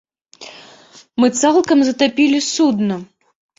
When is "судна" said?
2.51-3.01